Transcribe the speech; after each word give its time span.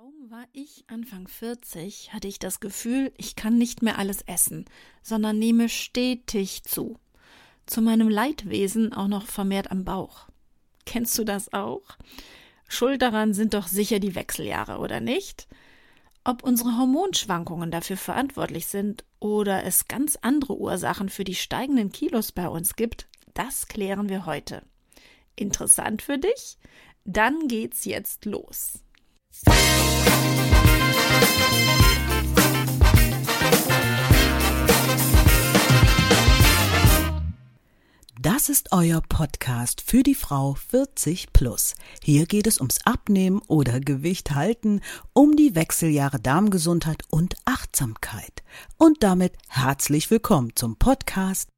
Kaum 0.00 0.30
war 0.30 0.46
ich 0.54 0.84
Anfang 0.86 1.28
40, 1.28 2.14
hatte 2.14 2.26
ich 2.26 2.38
das 2.38 2.60
Gefühl, 2.60 3.12
ich 3.18 3.36
kann 3.36 3.58
nicht 3.58 3.82
mehr 3.82 3.98
alles 3.98 4.22
essen, 4.22 4.64
sondern 5.02 5.38
nehme 5.38 5.68
stetig 5.68 6.62
zu. 6.62 6.98
Zu 7.66 7.82
meinem 7.82 8.08
Leidwesen 8.08 8.94
auch 8.94 9.08
noch 9.08 9.26
vermehrt 9.26 9.70
am 9.70 9.84
Bauch. 9.84 10.28
Kennst 10.86 11.18
du 11.18 11.24
das 11.24 11.52
auch? 11.52 11.82
Schuld 12.66 13.02
daran 13.02 13.34
sind 13.34 13.52
doch 13.52 13.66
sicher 13.66 13.98
die 13.98 14.14
Wechseljahre, 14.14 14.78
oder 14.78 15.00
nicht? 15.00 15.48
Ob 16.24 16.44
unsere 16.44 16.78
Hormonschwankungen 16.78 17.70
dafür 17.70 17.98
verantwortlich 17.98 18.68
sind 18.68 19.04
oder 19.18 19.64
es 19.64 19.86
ganz 19.86 20.16
andere 20.22 20.56
Ursachen 20.56 21.10
für 21.10 21.24
die 21.24 21.34
steigenden 21.34 21.92
Kilos 21.92 22.32
bei 22.32 22.48
uns 22.48 22.74
gibt, 22.74 23.06
das 23.34 23.68
klären 23.68 24.08
wir 24.08 24.24
heute. 24.24 24.62
Interessant 25.36 26.00
für 26.00 26.16
dich? 26.16 26.56
Dann 27.04 27.48
geht's 27.48 27.84
jetzt 27.84 28.24
los. 28.24 28.78
Das 38.22 38.50
ist 38.50 38.72
euer 38.72 39.00
Podcast 39.00 39.80
für 39.80 40.02
die 40.02 40.14
Frau 40.14 40.54
40 40.54 41.32
plus. 41.32 41.74
Hier 42.02 42.26
geht 42.26 42.46
es 42.46 42.58
ums 42.58 42.84
Abnehmen 42.84 43.40
oder 43.48 43.80
Gewicht 43.80 44.32
halten, 44.34 44.82
um 45.14 45.36
die 45.36 45.54
Wechseljahre 45.54 46.20
Darmgesundheit 46.20 47.02
und 47.10 47.36
Achtsamkeit. 47.44 48.42
Und 48.76 49.02
damit 49.02 49.32
herzlich 49.48 50.10
willkommen 50.10 50.54
zum 50.54 50.76
Podcast 50.76 51.48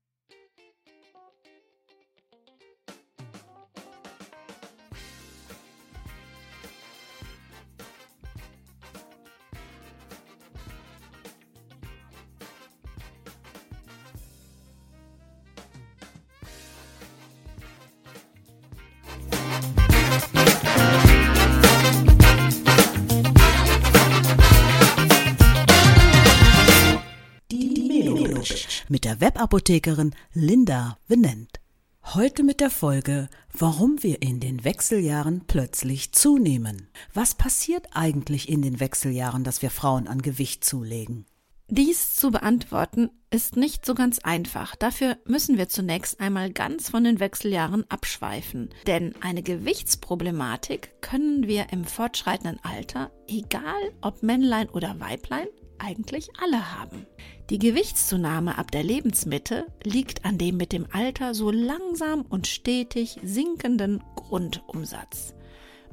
mit 28.92 29.06
der 29.06 29.22
Webapothekerin 29.22 30.14
Linda 30.34 30.98
Venent. 31.08 31.60
Heute 32.04 32.42
mit 32.42 32.60
der 32.60 32.68
Folge, 32.68 33.30
warum 33.50 34.02
wir 34.02 34.20
in 34.20 34.38
den 34.38 34.64
Wechseljahren 34.64 35.44
plötzlich 35.46 36.12
zunehmen. 36.12 36.88
Was 37.14 37.34
passiert 37.34 37.86
eigentlich 37.92 38.50
in 38.50 38.60
den 38.60 38.80
Wechseljahren, 38.80 39.44
dass 39.44 39.62
wir 39.62 39.70
Frauen 39.70 40.08
an 40.08 40.20
Gewicht 40.20 40.62
zulegen? 40.62 41.24
Dies 41.68 42.16
zu 42.16 42.32
beantworten 42.32 43.08
ist 43.30 43.56
nicht 43.56 43.86
so 43.86 43.94
ganz 43.94 44.18
einfach. 44.18 44.76
Dafür 44.76 45.16
müssen 45.24 45.56
wir 45.56 45.70
zunächst 45.70 46.20
einmal 46.20 46.52
ganz 46.52 46.90
von 46.90 47.02
den 47.02 47.18
Wechseljahren 47.18 47.86
abschweifen. 47.88 48.68
Denn 48.86 49.14
eine 49.22 49.42
Gewichtsproblematik 49.42 51.00
können 51.00 51.48
wir 51.48 51.72
im 51.72 51.84
fortschreitenden 51.84 52.60
Alter, 52.62 53.10
egal 53.26 53.80
ob 54.02 54.22
Männlein 54.22 54.68
oder 54.68 55.00
Weiblein, 55.00 55.48
eigentlich 55.83 56.30
alle 56.41 56.78
haben. 56.78 57.06
Die 57.50 57.58
Gewichtszunahme 57.58 58.56
ab 58.56 58.70
der 58.70 58.83
Lebensmitte 58.83 59.66
liegt 59.84 60.25
an 60.25 60.38
dem 60.38 60.56
mit 60.56 60.72
dem 60.72 60.86
Alter 60.92 61.34
so 61.34 61.50
langsam 61.50 62.22
und 62.22 62.47
stetig 62.47 63.19
sinkenden 63.22 64.03
Grundumsatz. 64.14 65.34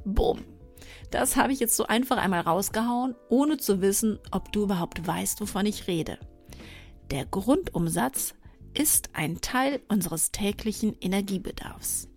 Bumm. 0.06 0.46
Das 1.12 1.36
habe 1.36 1.52
ich 1.52 1.60
jetzt 1.60 1.76
so 1.76 1.88
einfach 1.88 2.18
einmal 2.18 2.42
rausgehauen, 2.42 3.16
ohne 3.30 3.58
zu 3.58 3.82
wissen, 3.82 4.20
ob 4.32 4.52
du 4.52 4.64
überhaupt 4.64 5.06
weißt, 5.06 5.42
wovon 5.42 5.66
ich 5.66 5.88
rede. 5.88 6.20
Der 7.10 7.26
Grundumsatz 7.26 8.36
ist 8.76 9.10
ein 9.14 9.42
Teil 9.42 9.82
unseres 9.88 10.32
täglichen 10.32 10.96
Energiebedarfs. 11.02 12.08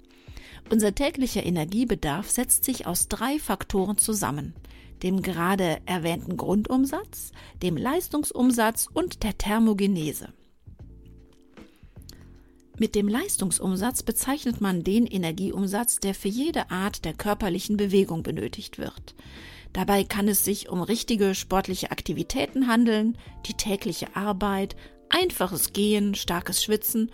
Unser 0.71 0.95
täglicher 0.95 1.45
Energiebedarf 1.45 2.31
setzt 2.31 2.65
sich 2.65 2.87
aus 2.87 3.09
drei 3.09 3.39
Faktoren 3.39 3.97
zusammen 3.97 4.55
dem 5.03 5.23
gerade 5.23 5.79
erwähnten 5.87 6.37
Grundumsatz, 6.37 7.33
dem 7.63 7.77
Leistungsumsatz 7.77 8.89
und 8.93 9.23
der 9.23 9.37
Thermogenese. 9.39 10.29
Mit 12.79 12.95
dem 12.95 13.07
Leistungsumsatz 13.07 14.03
bezeichnet 14.03 14.61
man 14.61 14.83
den 14.83 15.07
Energieumsatz, 15.07 16.01
der 16.01 16.15
für 16.15 16.29
jede 16.29 16.71
Art 16.71 17.05
der 17.05 17.13
körperlichen 17.13 17.77
Bewegung 17.77 18.23
benötigt 18.23 18.79
wird. 18.79 19.15
Dabei 19.73 20.05
kann 20.05 20.29
es 20.29 20.45
sich 20.45 20.69
um 20.69 20.83
richtige 20.83 21.35
sportliche 21.35 21.91
Aktivitäten 21.91 22.67
handeln, 22.67 23.17
die 23.47 23.55
tägliche 23.55 24.17
Arbeit, 24.17 24.77
einfaches 25.09 25.73
Gehen, 25.73 26.15
starkes 26.15 26.63
Schwitzen 26.63 27.11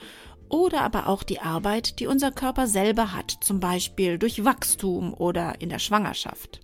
oder 0.49 0.81
aber 0.83 1.09
auch 1.09 1.23
die 1.23 1.41
Arbeit, 1.41 2.01
die 2.01 2.07
unser 2.07 2.31
Körper 2.31 2.67
selber 2.67 3.13
hat, 3.13 3.31
zum 3.43 3.61
Beispiel 3.61 4.19
durch 4.19 4.45
Wachstum 4.45 5.13
oder 5.13 5.61
in 5.61 5.69
der 5.69 5.79
Schwangerschaft. 5.79 6.61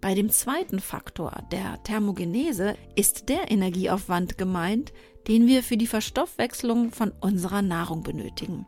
Bei 0.00 0.14
dem 0.14 0.30
zweiten 0.30 0.78
Faktor, 0.78 1.42
der 1.50 1.82
Thermogenese, 1.82 2.76
ist 2.94 3.28
der 3.28 3.50
Energieaufwand 3.50 4.38
gemeint, 4.38 4.92
den 5.26 5.48
wir 5.48 5.64
für 5.64 5.76
die 5.76 5.88
Verstoffwechslung 5.88 6.92
von 6.92 7.10
unserer 7.20 7.62
Nahrung 7.62 8.04
benötigen. 8.04 8.64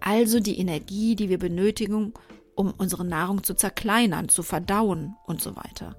Also 0.00 0.38
die 0.38 0.58
Energie, 0.58 1.16
die 1.16 1.30
wir 1.30 1.38
benötigen, 1.38 2.12
um 2.54 2.74
unsere 2.76 3.06
Nahrung 3.06 3.42
zu 3.42 3.54
zerkleinern, 3.54 4.28
zu 4.28 4.42
verdauen 4.42 5.16
und 5.26 5.40
so 5.40 5.56
weiter. 5.56 5.96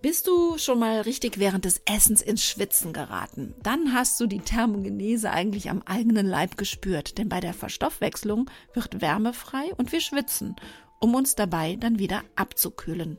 Bist 0.00 0.28
du 0.28 0.56
schon 0.56 0.78
mal 0.78 1.00
richtig 1.00 1.38
während 1.38 1.64
des 1.64 1.82
Essens 1.84 2.22
ins 2.22 2.44
Schwitzen 2.44 2.92
geraten? 2.92 3.54
Dann 3.62 3.92
hast 3.92 4.18
du 4.20 4.26
die 4.26 4.38
Thermogenese 4.38 5.30
eigentlich 5.30 5.70
am 5.70 5.82
eigenen 5.82 6.26
Leib 6.26 6.56
gespürt, 6.56 7.18
denn 7.18 7.28
bei 7.28 7.40
der 7.40 7.52
Verstoffwechslung 7.52 8.48
wird 8.72 9.02
Wärme 9.02 9.34
frei 9.34 9.74
und 9.76 9.90
wir 9.90 10.00
schwitzen, 10.00 10.54
um 11.00 11.14
uns 11.16 11.34
dabei 11.34 11.76
dann 11.76 11.98
wieder 11.98 12.22
abzukühlen 12.36 13.18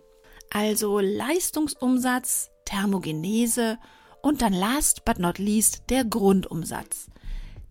also 0.51 0.99
Leistungsumsatz, 0.99 2.51
Thermogenese 2.65 3.79
und 4.21 4.41
dann 4.41 4.53
last 4.53 5.05
but 5.05 5.17
not 5.17 5.39
least 5.39 5.83
der 5.89 6.03
Grundumsatz. 6.03 7.09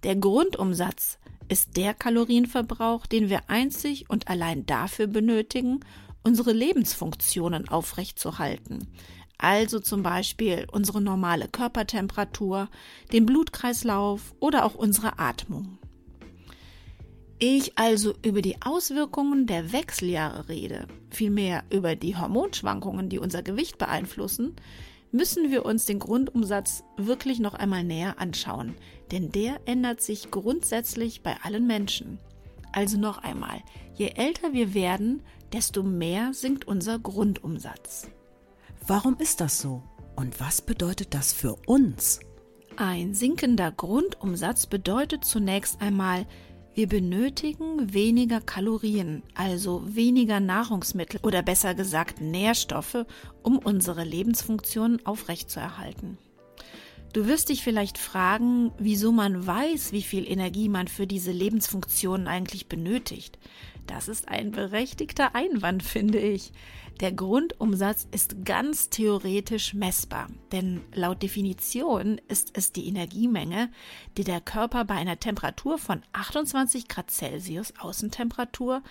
Der 0.02 0.16
Grundumsatz 0.16 1.18
ist 1.48 1.76
der 1.76 1.94
Kalorienverbrauch, 1.94 3.06
den 3.06 3.28
wir 3.28 3.50
einzig 3.50 4.08
und 4.08 4.28
allein 4.28 4.64
dafür 4.64 5.06
benötigen, 5.06 5.80
unsere 6.22 6.52
Lebensfunktionen 6.52 7.68
aufrechtzuerhalten. 7.68 8.88
Also 9.36 9.80
zum 9.80 10.02
Beispiel 10.02 10.66
unsere 10.72 11.00
normale 11.00 11.48
Körpertemperatur, 11.48 12.68
den 13.12 13.26
Blutkreislauf 13.26 14.34
oder 14.40 14.64
auch 14.64 14.74
unsere 14.74 15.18
Atmung 15.18 15.78
ich 17.40 17.78
also 17.78 18.14
über 18.22 18.42
die 18.42 18.60
Auswirkungen 18.62 19.46
der 19.46 19.72
Wechseljahre 19.72 20.48
rede, 20.48 20.86
vielmehr 21.10 21.64
über 21.70 21.96
die 21.96 22.16
Hormonschwankungen, 22.16 23.08
die 23.08 23.18
unser 23.18 23.42
Gewicht 23.42 23.78
beeinflussen, 23.78 24.54
müssen 25.10 25.50
wir 25.50 25.64
uns 25.64 25.86
den 25.86 25.98
Grundumsatz 25.98 26.84
wirklich 26.96 27.40
noch 27.40 27.54
einmal 27.54 27.82
näher 27.82 28.20
anschauen, 28.20 28.74
denn 29.10 29.32
der 29.32 29.58
ändert 29.64 30.02
sich 30.02 30.30
grundsätzlich 30.30 31.22
bei 31.22 31.36
allen 31.42 31.66
Menschen. 31.66 32.18
Also 32.72 32.98
noch 32.98 33.18
einmal, 33.18 33.62
je 33.94 34.12
älter 34.14 34.52
wir 34.52 34.74
werden, 34.74 35.22
desto 35.52 35.82
mehr 35.82 36.32
sinkt 36.34 36.68
unser 36.68 36.98
Grundumsatz. 36.98 38.08
Warum 38.86 39.16
ist 39.18 39.40
das 39.40 39.60
so? 39.60 39.82
Und 40.14 40.38
was 40.40 40.60
bedeutet 40.60 41.14
das 41.14 41.32
für 41.32 41.56
uns? 41.66 42.20
Ein 42.76 43.14
sinkender 43.14 43.72
Grundumsatz 43.72 44.66
bedeutet 44.66 45.24
zunächst 45.24 45.80
einmal, 45.80 46.26
wir 46.74 46.86
benötigen 46.86 47.92
weniger 47.92 48.40
Kalorien, 48.40 49.22
also 49.34 49.82
weniger 49.86 50.40
Nahrungsmittel 50.40 51.20
oder 51.22 51.42
besser 51.42 51.74
gesagt 51.74 52.20
Nährstoffe, 52.20 53.06
um 53.42 53.58
unsere 53.58 54.04
Lebensfunktionen 54.04 55.04
aufrechtzuerhalten. 55.04 56.16
Du 57.12 57.26
wirst 57.26 57.48
dich 57.48 57.64
vielleicht 57.64 57.98
fragen, 57.98 58.70
wieso 58.78 59.10
man 59.10 59.44
weiß, 59.44 59.90
wie 59.92 60.02
viel 60.02 60.30
Energie 60.30 60.68
man 60.68 60.86
für 60.86 61.08
diese 61.08 61.32
Lebensfunktionen 61.32 62.28
eigentlich 62.28 62.68
benötigt. 62.68 63.36
Das 63.90 64.06
ist 64.06 64.28
ein 64.28 64.52
berechtigter 64.52 65.34
Einwand, 65.34 65.82
finde 65.82 66.20
ich. 66.20 66.52
Der 67.00 67.10
Grundumsatz 67.10 68.06
ist 68.12 68.44
ganz 68.44 68.88
theoretisch 68.88 69.74
messbar, 69.74 70.28
denn 70.52 70.82
laut 70.94 71.24
Definition 71.24 72.20
ist 72.28 72.52
es 72.52 72.70
die 72.70 72.86
Energiemenge, 72.86 73.68
die 74.16 74.22
der 74.22 74.40
Körper 74.40 74.84
bei 74.84 74.94
einer 74.94 75.18
Temperatur 75.18 75.76
von 75.76 76.02
28 76.12 76.86
Grad 76.86 77.10
Celsius 77.10 77.74
Außentemperatur 77.80 78.84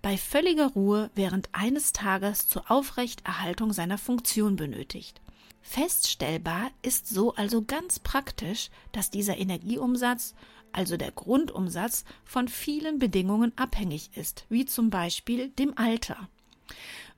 bei 0.00 0.16
völliger 0.16 0.68
Ruhe 0.68 1.10
während 1.14 1.50
eines 1.52 1.92
Tages 1.92 2.48
zur 2.48 2.70
Aufrechterhaltung 2.70 3.74
seiner 3.74 3.98
Funktion 3.98 4.56
benötigt. 4.56 5.20
Feststellbar 5.60 6.70
ist 6.80 7.08
so 7.08 7.34
also 7.34 7.62
ganz 7.62 7.98
praktisch, 7.98 8.70
dass 8.92 9.10
dieser 9.10 9.36
Energieumsatz, 9.36 10.34
also 10.76 10.96
der 10.96 11.12
Grundumsatz, 11.12 12.04
von 12.24 12.48
vielen 12.48 12.98
Bedingungen 12.98 13.52
abhängig 13.56 14.10
ist, 14.16 14.44
wie 14.48 14.64
zum 14.66 14.90
Beispiel 14.90 15.48
dem 15.48 15.76
Alter. 15.76 16.28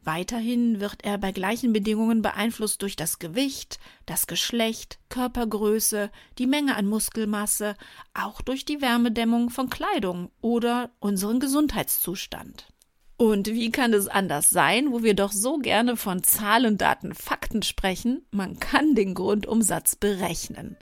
Weiterhin 0.04 0.80
wird 0.80 1.04
er 1.04 1.18
bei 1.18 1.32
gleichen 1.32 1.72
Bedingungen 1.72 2.22
beeinflusst 2.22 2.80
durch 2.82 2.96
das 2.96 3.18
Gewicht, 3.18 3.78
das 4.06 4.26
Geschlecht, 4.26 4.98
Körpergröße, 5.08 6.10
die 6.38 6.46
Menge 6.46 6.76
an 6.76 6.86
Muskelmasse, 6.86 7.74
auch 8.14 8.40
durch 8.40 8.64
die 8.64 8.80
Wärmedämmung 8.80 9.50
von 9.50 9.68
Kleidung 9.68 10.30
oder 10.40 10.90
unseren 11.00 11.40
Gesundheitszustand. 11.40 12.68
Und 13.18 13.48
wie 13.48 13.72
kann 13.72 13.92
es 13.94 14.06
anders 14.06 14.48
sein, 14.48 14.92
wo 14.92 15.02
wir 15.02 15.14
doch 15.14 15.32
so 15.32 15.58
gerne 15.58 15.96
von 15.96 16.22
Zahlen, 16.22 16.78
Daten, 16.78 17.14
Fakten 17.14 17.62
sprechen? 17.62 18.24
Man 18.30 18.60
kann 18.60 18.94
den 18.94 19.14
Grundumsatz 19.14 19.96
berechnen. 19.96 20.76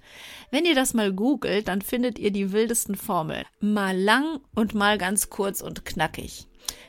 Wenn 0.51 0.67
ihr 0.67 0.75
das 0.75 0.93
mal 0.93 1.15
googelt, 1.15 1.67
dann 1.67 1.81
findet 1.81 2.19
ihr 2.19 2.31
die 2.31 2.53
wildesten 2.53 2.95
Formeln. 2.95 3.47
Mal 3.61 3.97
lang 3.97 4.41
und 4.55 4.75
mal 4.75 4.99
ganz 4.99 5.31
kurz 5.31 5.63
und 5.63 5.87
knackig. 5.87 6.47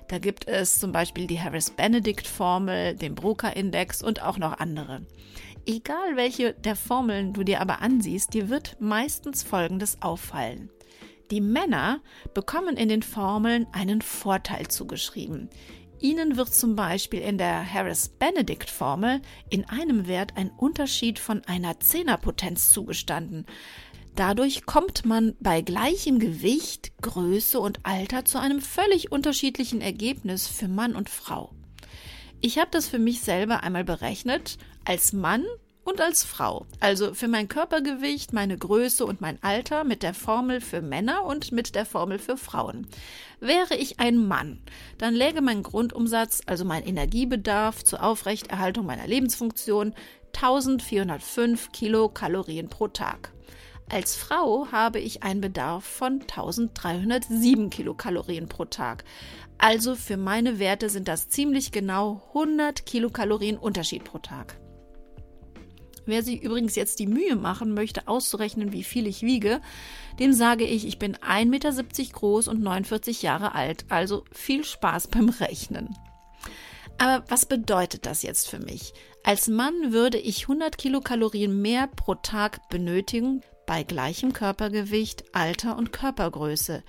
Da 0.09 0.19
gibt 0.19 0.49
es 0.49 0.81
zum 0.81 0.91
Beispiel 0.91 1.27
die 1.27 1.39
Harris-Benedict-Formel, 1.39 2.95
den 2.95 3.15
Broca-Index 3.15 4.03
und 4.03 4.21
auch 4.21 4.37
noch 4.37 4.59
andere. 4.59 5.07
Egal 5.65 6.17
welche 6.17 6.55
der 6.55 6.75
Formeln 6.75 7.31
du 7.31 7.43
dir 7.43 7.61
aber 7.61 7.81
ansiehst, 7.81 8.33
dir 8.33 8.49
wird 8.49 8.75
meistens 8.81 9.43
Folgendes 9.43 10.01
auffallen. 10.01 10.69
Die 11.31 11.41
Männer 11.41 12.01
bekommen 12.33 12.77
in 12.77 12.89
den 12.89 13.03
Formeln 13.03 13.67
einen 13.73 14.01
Vorteil 14.01 14.67
zugeschrieben. 14.67 15.49
Ihnen 15.99 16.37
wird 16.37 16.53
zum 16.53 16.75
Beispiel 16.75 17.21
in 17.21 17.37
der 17.37 17.73
Harris-Benedict-Formel 17.73 19.21
in 19.49 19.65
einem 19.65 20.07
Wert 20.07 20.37
ein 20.37 20.51
Unterschied 20.51 21.19
von 21.19 21.43
einer 21.45 21.79
Zehnerpotenz 21.79 22.69
zugestanden. 22.69 23.45
Dadurch 24.15 24.65
kommt 24.65 25.05
man 25.05 25.35
bei 25.39 25.61
gleichem 25.61 26.19
Gewicht, 26.19 26.91
Größe 27.01 27.59
und 27.59 27.79
Alter 27.83 28.25
zu 28.25 28.39
einem 28.39 28.61
völlig 28.61 29.11
unterschiedlichen 29.11 29.81
Ergebnis 29.81 30.47
für 30.47 30.67
Mann 30.67 30.95
und 30.95 31.09
Frau. 31.09 31.51
Ich 32.41 32.57
habe 32.57 32.69
das 32.71 32.87
für 32.87 32.99
mich 32.99 33.21
selber 33.21 33.63
einmal 33.63 33.83
berechnet. 33.83 34.57
Als 34.85 35.13
Mann 35.13 35.43
und 35.87 36.01
als 36.01 36.25
Frau. 36.25 36.65
Also 36.81 37.13
für 37.13 37.29
mein 37.29 37.47
Körpergewicht, 37.47 38.33
meine 38.33 38.57
Größe 38.57 39.05
und 39.05 39.21
mein 39.21 39.41
Alter 39.41 39.85
mit 39.85 40.03
der 40.03 40.13
Formel 40.13 40.59
für 40.59 40.81
Männer 40.81 41.23
und 41.23 41.53
mit 41.53 41.75
der 41.75 41.85
Formel 41.85 42.19
für 42.19 42.35
Frauen. 42.35 42.87
Wäre 43.39 43.75
ich 43.75 43.99
ein 43.99 44.27
Mann, 44.27 44.59
dann 44.97 45.13
läge 45.13 45.41
mein 45.41 45.63
Grundumsatz, 45.63 46.41
also 46.45 46.65
mein 46.65 46.85
Energiebedarf 46.85 47.85
zur 47.85 48.03
Aufrechterhaltung 48.03 48.85
meiner 48.85 49.07
Lebensfunktion 49.07 49.93
1405 50.35 51.71
Kilokalorien 51.71 52.67
pro 52.67 52.89
Tag. 52.89 53.31
Als 53.89 54.17
Frau 54.17 54.67
habe 54.73 54.99
ich 54.99 55.23
einen 55.23 55.39
Bedarf 55.39 55.85
von 55.85 56.19
1307 56.19 57.69
Kilokalorien 57.69 58.49
pro 58.49 58.65
Tag. 58.65 59.05
Also 59.57 59.95
für 59.95 60.17
meine 60.17 60.59
Werte 60.59 60.89
sind 60.89 61.07
das 61.07 61.29
ziemlich 61.29 61.71
genau 61.71 62.21
100 62.33 62.85
Kilokalorien 62.85 63.57
Unterschied 63.57 64.03
pro 64.03 64.17
Tag. 64.17 64.59
Wer 66.07 66.23
sich 66.23 66.41
übrigens 66.41 66.75
jetzt 66.75 66.99
die 66.99 67.07
Mühe 67.07 67.35
machen 67.35 67.73
möchte, 67.73 68.07
auszurechnen, 68.07 68.71
wie 68.71 68.83
viel 68.83 69.07
ich 69.07 69.21
wiege, 69.21 69.61
dem 70.19 70.33
sage 70.33 70.63
ich, 70.63 70.87
ich 70.87 70.97
bin 70.97 71.15
1,70 71.17 71.45
Meter 71.45 71.73
groß 72.13 72.47
und 72.47 72.61
49 72.61 73.21
Jahre 73.21 73.53
alt. 73.53 73.85
Also 73.89 74.23
viel 74.31 74.63
Spaß 74.63 75.09
beim 75.09 75.29
Rechnen. 75.29 75.95
Aber 76.97 77.23
was 77.27 77.45
bedeutet 77.45 78.05
das 78.05 78.23
jetzt 78.23 78.49
für 78.49 78.59
mich? 78.59 78.93
Als 79.23 79.47
Mann 79.47 79.91
würde 79.91 80.17
ich 80.17 80.43
100 80.43 80.77
Kilokalorien 80.77 81.61
mehr 81.61 81.87
pro 81.87 82.15
Tag 82.15 82.69
benötigen 82.69 83.41
bei 83.67 83.83
gleichem 83.83 84.33
Körpergewicht, 84.33 85.25
Alter 85.33 85.77
und 85.77 85.91
Körpergröße. 85.91 86.83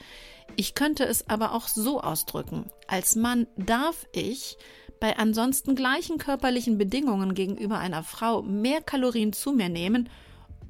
Ich 0.56 0.74
könnte 0.74 1.04
es 1.04 1.28
aber 1.28 1.52
auch 1.52 1.68
so 1.68 2.00
ausdrücken. 2.00 2.70
Als 2.86 3.16
Mann 3.16 3.46
darf 3.56 4.06
ich 4.12 4.56
bei 5.00 5.16
ansonsten 5.16 5.74
gleichen 5.74 6.18
körperlichen 6.18 6.78
Bedingungen 6.78 7.34
gegenüber 7.34 7.78
einer 7.78 8.02
Frau 8.02 8.42
mehr 8.42 8.80
Kalorien 8.80 9.32
zu 9.32 9.52
mir 9.52 9.68
nehmen, 9.68 10.08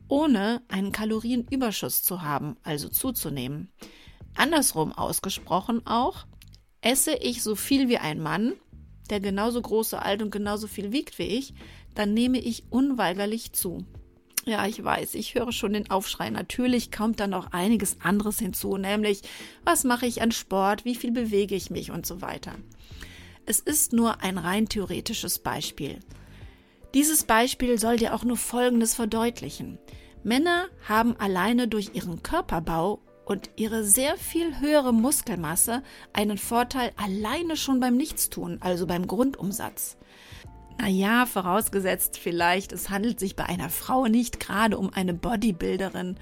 ohne 0.08 0.62
einen 0.68 0.92
Kalorienüberschuss 0.92 2.02
zu 2.02 2.22
haben, 2.22 2.56
also 2.62 2.88
zuzunehmen. 2.88 3.70
Andersrum 4.36 4.92
ausgesprochen 4.92 5.86
auch, 5.86 6.26
esse 6.80 7.14
ich 7.14 7.42
so 7.42 7.56
viel 7.56 7.88
wie 7.88 7.98
ein 7.98 8.20
Mann, 8.20 8.54
der 9.10 9.20
genauso 9.20 9.60
groß, 9.60 9.94
alt 9.94 10.22
und 10.22 10.30
genauso 10.30 10.66
viel 10.66 10.92
wiegt 10.92 11.18
wie 11.18 11.24
ich, 11.24 11.54
dann 11.94 12.14
nehme 12.14 12.38
ich 12.38 12.64
unweigerlich 12.70 13.52
zu. 13.52 13.84
Ja, 14.44 14.66
ich 14.66 14.82
weiß, 14.82 15.14
ich 15.14 15.34
höre 15.34 15.52
schon 15.52 15.74
den 15.74 15.90
Aufschrei. 15.90 16.30
Natürlich 16.30 16.90
kommt 16.90 17.20
dann 17.20 17.30
noch 17.30 17.52
einiges 17.52 18.00
anderes 18.00 18.38
hinzu, 18.38 18.78
nämlich 18.78 19.22
was 19.64 19.84
mache 19.84 20.06
ich 20.06 20.22
an 20.22 20.32
Sport, 20.32 20.84
wie 20.84 20.94
viel 20.94 21.10
bewege 21.10 21.54
ich 21.54 21.70
mich 21.70 21.90
und 21.90 22.06
so 22.06 22.22
weiter. 22.22 22.52
Es 23.50 23.60
ist 23.60 23.94
nur 23.94 24.20
ein 24.20 24.36
rein 24.36 24.68
theoretisches 24.68 25.38
Beispiel. 25.38 26.00
Dieses 26.92 27.24
Beispiel 27.24 27.78
soll 27.78 27.96
dir 27.96 28.14
auch 28.14 28.22
nur 28.22 28.36
Folgendes 28.36 28.94
verdeutlichen. 28.94 29.78
Männer 30.22 30.66
haben 30.86 31.16
alleine 31.16 31.66
durch 31.66 31.92
ihren 31.94 32.22
Körperbau 32.22 33.00
und 33.24 33.48
ihre 33.56 33.84
sehr 33.84 34.18
viel 34.18 34.60
höhere 34.60 34.92
Muskelmasse 34.92 35.82
einen 36.12 36.36
Vorteil 36.36 36.92
alleine 36.98 37.56
schon 37.56 37.80
beim 37.80 37.96
Nichtstun, 37.96 38.58
also 38.60 38.86
beim 38.86 39.06
Grundumsatz. 39.06 39.96
Naja, 40.78 41.24
vorausgesetzt 41.24 42.18
vielleicht, 42.18 42.72
es 42.72 42.90
handelt 42.90 43.18
sich 43.18 43.34
bei 43.34 43.46
einer 43.46 43.70
Frau 43.70 44.08
nicht 44.08 44.40
gerade 44.40 44.76
um 44.76 44.92
eine 44.92 45.14
Bodybuilderin 45.14 46.18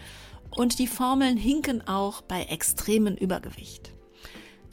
und 0.51 0.79
die 0.79 0.87
Formeln 0.87 1.37
hinken 1.37 1.89
auch 1.89 2.23
bei 2.23 2.45
extremem 2.45 3.17
Übergewicht. 3.17 3.96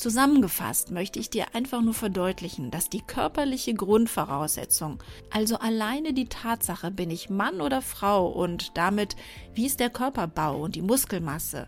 Zusammengefasst 0.04 0.92
möchte 0.92 1.18
ich 1.18 1.30
dir 1.30 1.56
einfach 1.56 1.82
nur 1.82 1.94
verdeutlichen, 1.94 2.72
dass 2.72 2.90
die 2.90 3.00
körperliche 3.00 3.74
Grundvoraussetzung, 3.74 5.02
also 5.30 5.60
alleine 5.60 6.12
die 6.12 6.28
Tatsache, 6.28 6.92
bin 6.92 7.10
ich 7.10 7.30
Mann 7.30 7.62
oder 7.62 7.82
Frau 7.82 8.28
und 8.28 8.76
damit, 8.76 9.16
wie 9.54 9.66
ist 9.66 9.80
der 9.80 9.90
Körperbau 9.90 10.62
und 10.62 10.76
die 10.76 10.82
Muskelmasse, 10.82 11.68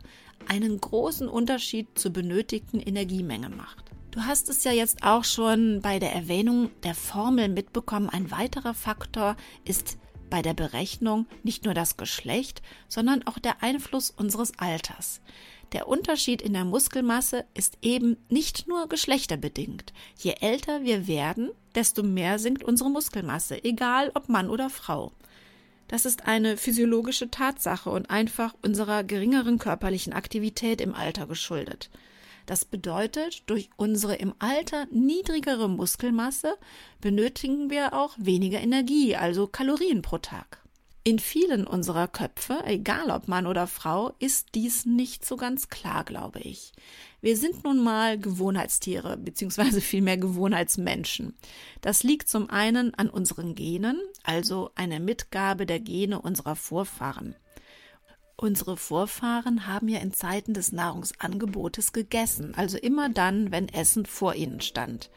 einen 0.49 0.81
großen 0.81 1.29
Unterschied 1.29 1.87
zur 1.97 2.11
benötigten 2.11 2.81
Energiemenge 2.81 3.47
macht. 3.47 3.85
Du 4.11 4.19
hast 4.19 4.49
es 4.49 4.65
ja 4.65 4.73
jetzt 4.73 5.03
auch 5.03 5.23
schon 5.23 5.79
bei 5.81 5.99
der 5.99 6.11
Erwähnung 6.11 6.71
der 6.83 6.93
Formel 6.93 7.47
mitbekommen, 7.47 8.09
ein 8.09 8.31
weiterer 8.31 8.73
Faktor 8.73 9.37
ist 9.63 9.97
bei 10.29 10.41
der 10.41 10.53
Berechnung 10.53 11.27
nicht 11.43 11.63
nur 11.63 11.73
das 11.73 11.95
Geschlecht, 11.95 12.61
sondern 12.89 13.25
auch 13.27 13.39
der 13.39 13.63
Einfluss 13.63 14.09
unseres 14.09 14.59
Alters. 14.59 15.21
Der 15.71 15.87
Unterschied 15.87 16.41
in 16.41 16.53
der 16.53 16.65
Muskelmasse 16.65 17.45
ist 17.53 17.77
eben 17.81 18.17
nicht 18.29 18.67
nur 18.67 18.87
geschlechterbedingt. 18.87 19.93
Je 20.17 20.35
älter 20.39 20.83
wir 20.83 21.07
werden, 21.07 21.51
desto 21.73 22.03
mehr 22.03 22.39
sinkt 22.39 22.63
unsere 22.63 22.89
Muskelmasse, 22.89 23.63
egal 23.63 24.11
ob 24.13 24.29
Mann 24.29 24.49
oder 24.49 24.69
Frau. 24.69 25.11
Das 25.87 26.05
ist 26.05 26.27
eine 26.27 26.57
physiologische 26.57 27.29
Tatsache 27.29 27.89
und 27.89 28.09
einfach 28.09 28.55
unserer 28.63 29.03
geringeren 29.03 29.59
körperlichen 29.59 30.13
Aktivität 30.13 30.81
im 30.81 30.95
Alter 30.95 31.27
geschuldet. 31.27 31.89
Das 32.45 32.65
bedeutet, 32.65 33.43
durch 33.47 33.69
unsere 33.75 34.15
im 34.15 34.33
Alter 34.39 34.85
niedrigere 34.91 35.67
Muskelmasse 35.67 36.55
benötigen 37.01 37.69
wir 37.69 37.93
auch 37.93 38.15
weniger 38.17 38.59
Energie, 38.61 39.15
also 39.15 39.47
Kalorien 39.47 40.01
pro 40.01 40.19
Tag. 40.19 40.64
In 41.07 41.19
vielen 41.19 41.67
unserer 41.67 42.07
Köpfe, 42.07 42.63
egal 42.65 43.11
ob 43.11 43.27
Mann 43.27 43.45
oder 43.45 43.67
Frau, 43.67 44.15
ist 44.17 44.55
dies 44.55 44.87
nicht 44.87 45.23
so 45.23 45.37
ganz 45.37 45.69
klar, 45.69 46.03
glaube 46.03 46.39
ich. 46.39 46.71
Wir 47.21 47.37
sind 47.37 47.63
nun 47.63 47.83
mal 47.83 48.17
Gewohnheitstiere, 48.17 49.15
beziehungsweise 49.15 49.81
vielmehr 49.81 50.17
Gewohnheitsmenschen. 50.17 51.35
Das 51.81 52.01
liegt 52.01 52.27
zum 52.27 52.49
einen 52.49 52.95
an 52.95 53.11
unseren 53.11 53.53
Genen, 53.53 54.01
also 54.23 54.71
eine 54.73 54.99
Mitgabe 54.99 55.67
der 55.67 55.79
Gene 55.79 56.19
unserer 56.19 56.55
Vorfahren. 56.55 57.35
Unsere 58.35 58.75
Vorfahren 58.75 59.67
haben 59.67 59.87
ja 59.87 59.99
in 59.99 60.11
Zeiten 60.11 60.55
des 60.55 60.71
Nahrungsangebotes 60.71 61.93
gegessen, 61.93 62.55
also 62.55 62.79
immer 62.79 63.09
dann, 63.09 63.51
wenn 63.51 63.69
Essen 63.69 64.07
vor 64.07 64.33
ihnen 64.33 64.59
stand. 64.59 65.11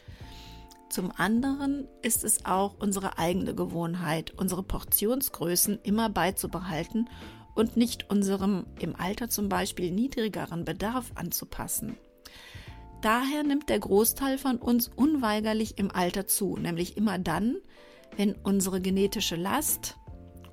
Zum 0.91 1.13
anderen 1.15 1.87
ist 2.03 2.25
es 2.25 2.47
auch 2.47 2.77
unsere 2.79 3.19
eigene 3.19 3.55
Gewohnheit, 3.55 4.33
unsere 4.37 4.63
Portionsgrößen 4.63 5.81
immer 5.83 6.09
beizubehalten 6.09 7.11
und 7.55 7.77
nicht 7.77 8.09
unserem 8.09 8.67
im 8.79 8.97
Alter 8.97 9.29
zum 9.29 9.49
Beispiel 9.49 9.91
niedrigeren 9.91 10.65
Bedarf 10.65 11.13
anzupassen. 11.15 11.99
Daher 13.03 13.43
nimmt 13.43 13.69
der 13.69 13.79
Großteil 13.79 14.39
von 14.39 14.57
uns 14.57 14.91
unweigerlich 14.95 15.79
im 15.79 15.91
Alter 15.91 16.27
zu, 16.27 16.57
nämlich 16.57 16.97
immer 16.97 17.19
dann, 17.19 17.57
wenn 18.17 18.35
unsere 18.35 18.81
genetische 18.81 19.37
Last 19.37 19.97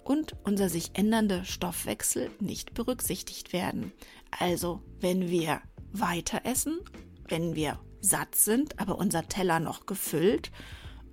und 0.03 0.35
unser 0.43 0.69
sich 0.69 0.91
ändernde 0.93 1.45
Stoffwechsel 1.45 2.29
nicht 2.39 2.73
berücksichtigt 2.73 3.53
werden. 3.53 3.93
Also 4.29 4.81
wenn 4.99 5.29
wir 5.29 5.61
weiter 5.91 6.41
essen, 6.43 6.79
wenn 7.27 7.55
wir 7.55 7.79
satt 8.05 8.35
sind, 8.35 8.79
aber 8.79 8.97
unser 8.97 9.27
Teller 9.27 9.59
noch 9.59 9.85
gefüllt 9.85 10.51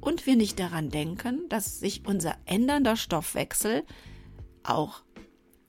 und 0.01 0.27
wir 0.27 0.37
nicht 0.37 0.59
daran 0.59 0.91
denken, 0.91 1.49
dass 1.49 1.81
sich 1.81 2.03
unser 2.07 2.37
ändernder 2.47 2.97
Stoffwechsel 2.97 3.85
auch 4.63 5.03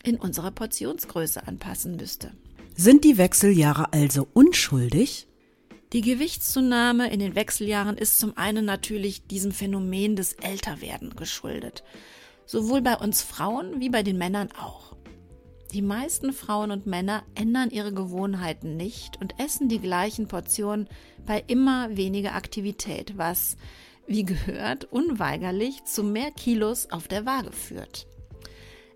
in 0.04 0.18
unserer 0.18 0.52
Portionsgröße 0.52 1.48
anpassen 1.48 1.96
müsste. 1.96 2.32
Sind 2.76 3.04
die 3.04 3.18
Wechseljahre 3.18 3.94
also 3.94 4.28
unschuldig? 4.34 5.28
Die 5.94 6.02
Gewichtszunahme 6.02 7.12
in 7.12 7.20
den 7.20 7.36
Wechseljahren 7.36 7.98
ist 7.98 8.20
zum 8.20 8.36
einen 8.36 8.66
natürlich 8.66 9.28
diesem 9.28 9.52
Phänomen 9.52 10.16
des 10.16 10.34
Älterwerden 10.34 11.16
geschuldet. 11.16 11.84
Sowohl 12.48 12.82
bei 12.82 12.96
uns 12.96 13.22
Frauen 13.22 13.80
wie 13.80 13.90
bei 13.90 14.02
den 14.02 14.18
Männern 14.18 14.50
auch. 14.60 14.93
Die 15.74 15.82
meisten 15.82 16.34
Frauen 16.34 16.70
und 16.70 16.86
Männer 16.86 17.24
ändern 17.34 17.72
ihre 17.72 17.92
Gewohnheiten 17.92 18.78
nicht 18.78 19.20
und 19.20 19.40
essen 19.40 19.70
die 19.70 19.80
gleichen 19.80 20.28
Portionen 20.28 20.88
bei 21.26 21.44
immer 21.48 21.98
weniger 21.98 22.36
Aktivität, 22.36 23.18
was, 23.18 23.58
wie 24.06 24.24
gehört, 24.24 24.86
unweigerlich 24.86 25.84
zu 25.86 26.04
mehr 26.04 26.30
Kilos 26.30 26.92
auf 26.92 27.08
der 27.08 27.26
Waage 27.26 27.52
führt. 27.52 28.06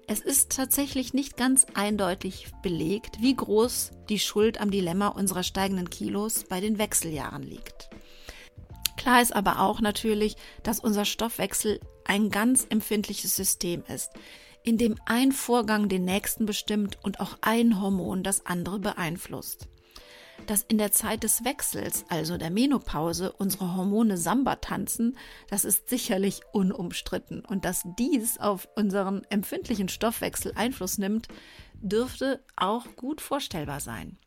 Es 0.06 0.20
ist 0.20 0.52
tatsächlich 0.52 1.16
nicht 1.16 1.36
ganz 1.36 1.66
eindeutig 1.74 2.46
belegt, 2.62 3.22
wie 3.22 3.36
groß 3.36 3.92
die 4.08 4.20
Schuld 4.20 4.62
am 4.62 4.70
Dilemma 4.70 5.08
unserer 5.08 5.42
steigenden 5.42 5.90
Kilos 5.90 6.44
bei 6.48 6.62
den 6.62 6.78
Wechseljahren 6.78 7.42
liegt. 7.42 7.90
Klar 8.98 9.24
ist 9.24 9.36
aber 9.36 9.62
auch 9.62 9.82
natürlich, 9.82 10.36
dass 10.62 10.80
unser 10.80 11.06
Stoffwechsel 11.06 11.80
ein 12.06 12.30
ganz 12.30 12.68
empfindliches 12.70 13.36
System 13.36 13.84
ist, 13.88 14.12
in 14.68 14.78
dem 14.78 14.98
ein 15.06 15.32
Vorgang 15.32 15.88
den 15.88 16.04
nächsten 16.04 16.46
bestimmt 16.46 16.98
und 17.02 17.22
auch 17.22 17.38
ein 17.40 17.82
Hormon 17.82 18.22
das 18.22 18.46
andere 18.46 18.80
beeinflusst 18.80 19.70
dass 20.46 20.62
in 20.62 20.78
der 20.78 20.92
Zeit 20.92 21.24
des 21.24 21.44
Wechsels, 21.44 22.06
also 22.10 22.38
der 22.38 22.52
Menopause, 22.52 23.34
unsere 23.34 23.76
Hormone 23.76 24.18
Samba 24.18 24.58
tanzen, 24.58 25.18
das 25.50 25.66
ist 25.66 25.90
sicherlich 25.90 26.42
unumstritten. 26.54 27.44
Und 27.44 27.66
dass 27.66 27.84
dies 27.98 28.38
auf 28.38 28.68
unseren 28.76 29.24
empfindlichen 29.30 29.90
Stoffwechsel 29.90 30.54
Einfluss 30.56 31.00
nimmt, 31.00 31.28
dürfte 31.74 32.40
auch 32.56 32.86
gut 32.96 33.20
vorstellbar 33.20 33.80
sein. 33.80 34.18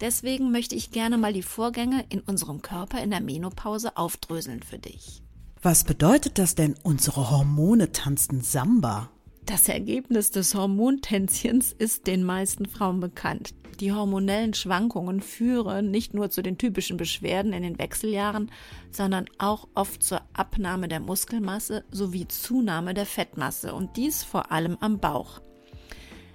Deswegen 0.00 0.52
möchte 0.52 0.76
ich 0.76 0.92
gerne 0.92 1.18
mal 1.18 1.32
die 1.32 1.42
Vorgänge 1.42 2.04
in 2.08 2.20
unserem 2.20 2.62
Körper 2.62 3.02
in 3.02 3.10
der 3.10 3.20
Menopause 3.20 3.96
aufdröseln 3.96 4.62
für 4.62 4.78
dich. 4.78 5.22
Was 5.60 5.82
bedeutet 5.82 6.38
das 6.38 6.54
denn, 6.54 6.76
unsere 6.84 7.30
Hormone 7.30 7.90
tanzen 7.90 8.42
Samba? 8.42 9.10
Das 9.48 9.66
Ergebnis 9.66 10.30
des 10.30 10.54
Hormontänzchens 10.54 11.72
ist 11.72 12.06
den 12.06 12.22
meisten 12.22 12.66
Frauen 12.66 13.00
bekannt. 13.00 13.54
Die 13.80 13.94
hormonellen 13.94 14.52
Schwankungen 14.52 15.22
führen 15.22 15.90
nicht 15.90 16.12
nur 16.12 16.28
zu 16.28 16.42
den 16.42 16.58
typischen 16.58 16.98
Beschwerden 16.98 17.54
in 17.54 17.62
den 17.62 17.78
Wechseljahren, 17.78 18.50
sondern 18.90 19.24
auch 19.38 19.66
oft 19.74 20.02
zur 20.02 20.20
Abnahme 20.34 20.86
der 20.86 21.00
Muskelmasse 21.00 21.82
sowie 21.90 22.28
Zunahme 22.28 22.92
der 22.92 23.06
Fettmasse 23.06 23.74
und 23.74 23.96
dies 23.96 24.22
vor 24.22 24.52
allem 24.52 24.76
am 24.80 24.98
Bauch. 24.98 25.40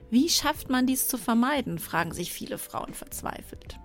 Wie 0.10 0.27
schafft 0.27 0.72
man 0.72 0.88
dies 0.88 1.08
zu 1.08 1.20
vermeiden, 1.20 1.77
fragen 1.77 2.13
sich 2.13 2.34
viele 2.34 2.58
Frauen 2.58 2.96
verzweifelt. 2.96 3.77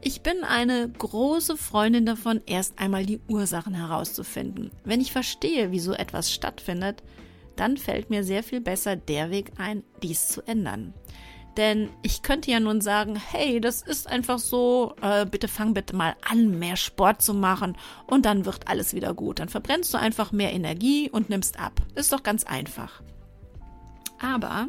Ich 0.00 0.22
bin 0.22 0.44
eine 0.44 0.88
große 0.88 1.58
Freundin 1.58 2.06
davon, 2.06 2.40
erst 2.46 2.78
einmal 2.78 3.04
die 3.04 3.20
Ursachen 3.28 3.74
herauszufinden. 3.74 4.70
Wenn 4.84 5.02
ich 5.02 5.12
verstehe, 5.12 5.72
wie 5.72 5.80
so 5.80 5.92
etwas 5.92 6.32
stattfindet, 6.32 7.02
dann 7.60 7.76
fällt 7.76 8.10
mir 8.10 8.24
sehr 8.24 8.42
viel 8.42 8.60
besser 8.60 8.96
der 8.96 9.30
Weg 9.30 9.52
ein, 9.58 9.82
dies 10.02 10.28
zu 10.28 10.42
ändern. 10.42 10.94
Denn 11.56 11.90
ich 12.02 12.22
könnte 12.22 12.52
ja 12.52 12.60
nun 12.60 12.80
sagen, 12.80 13.16
hey, 13.16 13.60
das 13.60 13.82
ist 13.82 14.06
einfach 14.06 14.38
so, 14.38 14.94
äh, 15.02 15.26
bitte 15.26 15.48
fang 15.48 15.74
bitte 15.74 15.96
mal 15.96 16.14
an, 16.28 16.56
mehr 16.56 16.76
Sport 16.76 17.20
zu 17.20 17.34
machen 17.34 17.76
und 18.06 18.26
dann 18.26 18.44
wird 18.44 18.68
alles 18.68 18.94
wieder 18.94 19.12
gut. 19.12 19.40
Dann 19.40 19.48
verbrennst 19.48 19.92
du 19.92 19.98
einfach 19.98 20.30
mehr 20.30 20.52
Energie 20.52 21.10
und 21.10 21.30
nimmst 21.30 21.58
ab. 21.58 21.82
Ist 21.96 22.12
doch 22.12 22.22
ganz 22.22 22.44
einfach. 22.44 23.02
Aber 24.20 24.68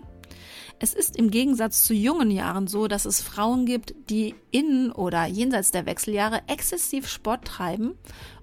es 0.80 0.96
ist 0.96 1.16
im 1.16 1.30
Gegensatz 1.30 1.84
zu 1.84 1.94
jungen 1.94 2.32
Jahren 2.32 2.66
so, 2.66 2.88
dass 2.88 3.06
es 3.06 3.22
Frauen 3.22 3.68
gibt, 3.68 3.94
die 4.10 4.34
in 4.50 4.92
oder 4.92 5.26
jenseits 5.26 5.70
der 5.70 5.86
Wechseljahre 5.86 6.42
exzessiv 6.48 7.08
Sport 7.08 7.46
treiben 7.46 7.96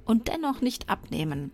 und 0.04 0.28
dennoch 0.28 0.60
nicht 0.60 0.88
abnehmen. 0.88 1.50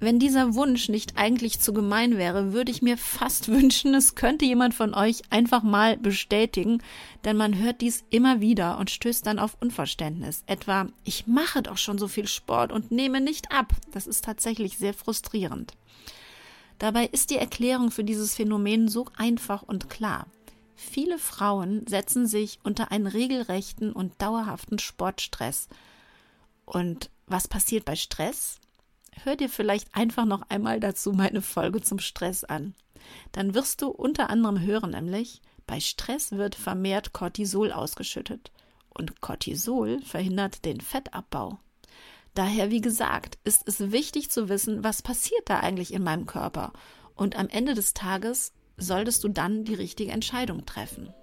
Wenn 0.00 0.18
dieser 0.18 0.54
Wunsch 0.54 0.88
nicht 0.88 1.16
eigentlich 1.16 1.60
zu 1.60 1.72
gemein 1.72 2.18
wäre, 2.18 2.52
würde 2.52 2.70
ich 2.70 2.82
mir 2.82 2.98
fast 2.98 3.48
wünschen, 3.52 3.94
es 3.94 4.14
könnte 4.14 4.44
jemand 4.44 4.74
von 4.74 4.94
euch 4.94 5.22
einfach 5.30 5.62
mal 5.62 5.96
bestätigen, 5.96 6.82
denn 7.24 7.36
man 7.36 7.58
hört 7.58 7.80
dies 7.80 8.04
immer 8.10 8.40
wieder 8.40 8.78
und 8.78 8.90
stößt 8.90 9.26
dann 9.26 9.38
auf 9.38 9.56
Unverständnis. 9.60 10.42
Etwa, 10.46 10.88
ich 11.04 11.26
mache 11.26 11.62
doch 11.62 11.78
schon 11.78 11.98
so 11.98 12.08
viel 12.08 12.26
Sport 12.26 12.72
und 12.72 12.90
nehme 12.90 13.20
nicht 13.20 13.52
ab. 13.52 13.72
Das 13.92 14.06
ist 14.06 14.24
tatsächlich 14.24 14.78
sehr 14.78 14.94
frustrierend. 14.94 15.72
Dabei 16.78 17.06
ist 17.06 17.30
die 17.30 17.38
Erklärung 17.38 17.90
für 17.90 18.04
dieses 18.04 18.34
Phänomen 18.34 18.88
so 18.88 19.06
einfach 19.16 19.62
und 19.62 19.88
klar. 19.88 20.26
Viele 20.74 21.18
Frauen 21.18 21.86
setzen 21.86 22.26
sich 22.26 22.58
unter 22.64 22.90
einen 22.90 23.06
regelrechten 23.06 23.92
und 23.92 24.20
dauerhaften 24.20 24.78
Sportstress. 24.78 25.68
Und 26.64 27.10
was 27.26 27.48
passiert 27.48 27.84
bei 27.84 27.94
Stress? 27.94 28.60
Hör 29.22 29.36
dir 29.36 29.48
vielleicht 29.48 29.94
einfach 29.94 30.24
noch 30.24 30.42
einmal 30.48 30.80
dazu 30.80 31.12
meine 31.12 31.42
Folge 31.42 31.80
zum 31.80 31.98
Stress 31.98 32.44
an. 32.44 32.74
Dann 33.32 33.54
wirst 33.54 33.82
du 33.82 33.88
unter 33.88 34.30
anderem 34.30 34.60
hören, 34.60 34.90
nämlich 34.90 35.42
bei 35.66 35.80
Stress 35.80 36.32
wird 36.32 36.54
vermehrt 36.54 37.12
Cortisol 37.12 37.72
ausgeschüttet 37.72 38.50
und 38.90 39.20
Cortisol 39.20 40.00
verhindert 40.02 40.64
den 40.64 40.80
Fettabbau. 40.80 41.58
Daher, 42.34 42.70
wie 42.70 42.80
gesagt, 42.80 43.38
ist 43.44 43.66
es 43.66 43.92
wichtig 43.92 44.30
zu 44.30 44.48
wissen, 44.48 44.82
was 44.82 45.02
passiert 45.02 45.42
da 45.46 45.60
eigentlich 45.60 45.92
in 45.92 46.02
meinem 46.02 46.26
Körper 46.26 46.72
und 47.14 47.36
am 47.36 47.48
Ende 47.48 47.74
des 47.74 47.94
Tages 47.94 48.52
solltest 48.76 49.22
du 49.22 49.28
dann 49.28 49.64
die 49.64 49.74
richtige 49.74 50.10
Entscheidung 50.10 50.66
treffen. 50.66 51.14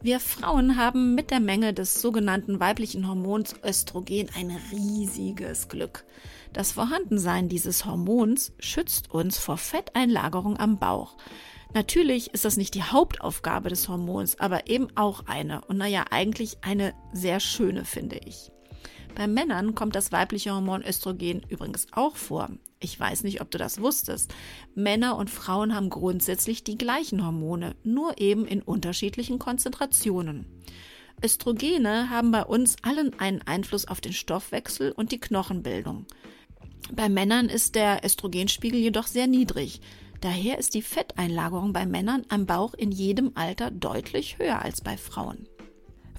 Wir 0.00 0.20
Frauen 0.20 0.76
haben 0.76 1.16
mit 1.16 1.32
der 1.32 1.40
Menge 1.40 1.74
des 1.74 2.00
sogenannten 2.00 2.60
weiblichen 2.60 3.08
Hormons 3.08 3.56
Östrogen 3.64 4.28
ein 4.36 4.56
riesiges 4.70 5.68
Glück. 5.68 6.04
Das 6.52 6.70
Vorhandensein 6.70 7.48
dieses 7.48 7.84
Hormons 7.84 8.52
schützt 8.60 9.10
uns 9.10 9.38
vor 9.38 9.56
Fetteinlagerung 9.56 10.56
am 10.56 10.78
Bauch. 10.78 11.16
Natürlich 11.74 12.32
ist 12.32 12.44
das 12.44 12.56
nicht 12.56 12.74
die 12.74 12.84
Hauptaufgabe 12.84 13.70
des 13.70 13.88
Hormons, 13.88 14.38
aber 14.38 14.68
eben 14.68 14.86
auch 14.96 15.26
eine 15.26 15.62
und 15.62 15.78
naja, 15.78 16.04
eigentlich 16.10 16.58
eine 16.62 16.94
sehr 17.12 17.40
schöne, 17.40 17.84
finde 17.84 18.20
ich. 18.24 18.52
Bei 19.18 19.26
Männern 19.26 19.74
kommt 19.74 19.96
das 19.96 20.12
weibliche 20.12 20.52
Hormon 20.52 20.84
Östrogen 20.84 21.42
übrigens 21.48 21.88
auch 21.90 22.14
vor. 22.14 22.50
Ich 22.78 23.00
weiß 23.00 23.24
nicht, 23.24 23.40
ob 23.40 23.50
du 23.50 23.58
das 23.58 23.80
wusstest. 23.80 24.32
Männer 24.76 25.16
und 25.16 25.28
Frauen 25.28 25.74
haben 25.74 25.90
grundsätzlich 25.90 26.62
die 26.62 26.78
gleichen 26.78 27.26
Hormone, 27.26 27.74
nur 27.82 28.20
eben 28.20 28.46
in 28.46 28.62
unterschiedlichen 28.62 29.40
Konzentrationen. 29.40 30.46
Östrogene 31.20 32.10
haben 32.10 32.30
bei 32.30 32.44
uns 32.44 32.76
allen 32.82 33.18
einen 33.18 33.42
Einfluss 33.42 33.88
auf 33.88 34.00
den 34.00 34.12
Stoffwechsel 34.12 34.92
und 34.92 35.10
die 35.10 35.18
Knochenbildung. 35.18 36.06
Bei 36.92 37.08
Männern 37.08 37.48
ist 37.48 37.74
der 37.74 38.04
Östrogenspiegel 38.04 38.78
jedoch 38.78 39.08
sehr 39.08 39.26
niedrig. 39.26 39.80
Daher 40.20 40.58
ist 40.58 40.74
die 40.74 40.82
Fetteinlagerung 40.82 41.72
bei 41.72 41.86
Männern 41.86 42.22
am 42.28 42.46
Bauch 42.46 42.72
in 42.72 42.92
jedem 42.92 43.32
Alter 43.34 43.72
deutlich 43.72 44.38
höher 44.38 44.62
als 44.62 44.80
bei 44.80 44.96
Frauen. 44.96 45.48